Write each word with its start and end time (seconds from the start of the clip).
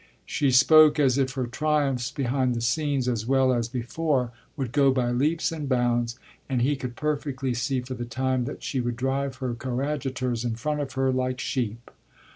She 0.25 0.49
spoke 0.49 0.99
as 0.99 1.19
if 1.19 1.33
her 1.33 1.45
triumphs 1.45 2.09
behind 2.09 2.55
the 2.55 2.61
scenes 2.61 3.07
as 3.07 3.27
well 3.27 3.53
as 3.53 3.69
before 3.69 4.31
would 4.57 4.71
go 4.71 4.89
by 4.91 5.11
leaps 5.11 5.51
and 5.51 5.69
bounds, 5.69 6.17
and 6.49 6.63
he 6.63 6.75
could 6.75 6.95
perfectly 6.95 7.53
see, 7.53 7.81
for 7.81 7.93
the 7.93 8.05
time, 8.05 8.45
that 8.45 8.63
she 8.63 8.81
would 8.81 8.95
drive 8.95 9.35
her 9.35 9.53
coadjutors 9.53 10.43
in 10.43 10.55
front 10.55 10.81
of 10.81 10.93
her 10.93 11.11
like 11.11 11.39
sheep. 11.39 11.91